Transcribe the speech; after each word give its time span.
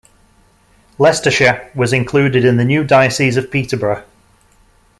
Leicestershire 0.97 1.69
was 1.75 1.93
included 1.93 2.43
in 2.43 2.57
the 2.57 2.65
new 2.65 2.83
Diocese 2.83 3.37
of 3.37 3.51
Peterborough. 3.51 4.03